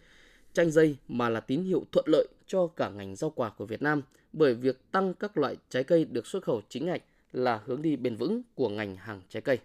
chanh 0.53 0.71
dây 0.71 0.97
mà 1.07 1.29
là 1.29 1.39
tín 1.39 1.63
hiệu 1.63 1.85
thuận 1.91 2.05
lợi 2.07 2.27
cho 2.47 2.67
cả 2.67 2.89
ngành 2.89 3.15
rau 3.15 3.29
quả 3.29 3.50
của 3.50 3.65
Việt 3.65 3.81
Nam 3.81 4.01
bởi 4.33 4.53
việc 4.53 4.91
tăng 4.91 5.13
các 5.13 5.38
loại 5.38 5.57
trái 5.69 5.83
cây 5.83 6.05
được 6.05 6.27
xuất 6.27 6.43
khẩu 6.43 6.62
chính 6.69 6.85
ngạch 6.85 7.01
là 7.33 7.62
hướng 7.65 7.81
đi 7.81 7.95
bền 7.95 8.15
vững 8.15 8.41
của 8.55 8.69
ngành 8.69 8.95
hàng 8.95 9.21
trái 9.29 9.41
cây. 9.41 9.59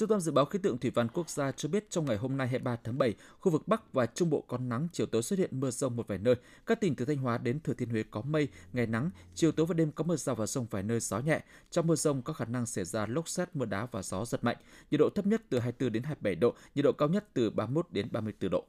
Trung 0.00 0.08
tâm 0.08 0.20
Dự 0.20 0.32
báo 0.32 0.44
Khí 0.44 0.58
tượng 0.62 0.78
Thủy 0.78 0.90
văn 0.94 1.08
Quốc 1.08 1.30
gia 1.30 1.52
cho 1.52 1.68
biết 1.68 1.90
trong 1.90 2.04
ngày 2.04 2.16
hôm 2.16 2.36
nay 2.36 2.48
23 2.48 2.76
tháng 2.84 2.98
7, 2.98 3.14
khu 3.40 3.52
vực 3.52 3.68
Bắc 3.68 3.92
và 3.92 4.06
Trung 4.06 4.30
Bộ 4.30 4.40
có 4.40 4.58
nắng, 4.58 4.88
chiều 4.92 5.06
tối 5.06 5.22
xuất 5.22 5.38
hiện 5.38 5.60
mưa 5.60 5.70
rông 5.70 5.96
một 5.96 6.08
vài 6.08 6.18
nơi. 6.18 6.34
Các 6.66 6.80
tỉnh 6.80 6.94
từ 6.94 7.04
Thanh 7.04 7.16
Hóa 7.16 7.38
đến 7.38 7.60
Thừa 7.60 7.74
Thiên 7.74 7.88
Huế 7.88 8.04
có 8.10 8.22
mây, 8.22 8.48
ngày 8.72 8.86
nắng, 8.86 9.10
chiều 9.34 9.52
tối 9.52 9.66
và 9.66 9.74
đêm 9.74 9.92
có 9.92 10.04
mưa 10.04 10.16
rào 10.16 10.34
và 10.34 10.46
rông 10.46 10.66
vài 10.70 10.82
nơi 10.82 11.00
gió 11.00 11.18
nhẹ. 11.18 11.40
Trong 11.70 11.86
mưa 11.86 11.94
rông 11.94 12.22
có 12.22 12.32
khả 12.32 12.44
năng 12.44 12.66
xảy 12.66 12.84
ra 12.84 13.06
lốc 13.06 13.28
xét, 13.28 13.56
mưa 13.56 13.64
đá 13.64 13.86
và 13.86 14.02
gió 14.02 14.24
giật 14.24 14.44
mạnh. 14.44 14.56
Nhiệt 14.90 14.98
độ 14.98 15.10
thấp 15.14 15.26
nhất 15.26 15.42
từ 15.48 15.58
24 15.58 15.92
đến 15.92 16.02
27 16.02 16.34
độ, 16.34 16.54
nhiệt 16.74 16.84
độ 16.84 16.92
cao 16.92 17.08
nhất 17.08 17.24
từ 17.34 17.50
31 17.50 17.86
đến 17.90 18.08
34 18.12 18.50
độ. 18.50 18.64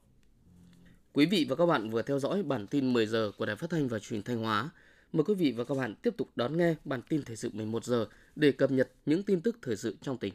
Quý 1.12 1.26
vị 1.26 1.46
và 1.48 1.56
các 1.56 1.66
bạn 1.66 1.90
vừa 1.90 2.02
theo 2.02 2.18
dõi 2.18 2.42
bản 2.42 2.66
tin 2.66 2.92
10 2.92 3.06
giờ 3.06 3.32
của 3.38 3.46
Đài 3.46 3.56
Phát 3.56 3.70
thanh 3.70 3.88
và 3.88 3.98
Truyền 3.98 4.22
Thanh 4.22 4.38
Hóa. 4.38 4.70
Mời 5.12 5.24
quý 5.24 5.34
vị 5.34 5.52
và 5.52 5.64
các 5.64 5.74
bạn 5.74 5.94
tiếp 6.02 6.14
tục 6.16 6.28
đón 6.36 6.56
nghe 6.56 6.74
bản 6.84 7.02
tin 7.08 7.22
thời 7.22 7.36
sự 7.36 7.50
11 7.52 7.84
giờ 7.84 8.06
để 8.36 8.52
cập 8.52 8.70
nhật 8.70 8.90
những 9.06 9.22
tin 9.22 9.40
tức 9.40 9.58
thời 9.62 9.76
sự 9.76 9.96
trong 10.02 10.18
tỉnh. 10.18 10.34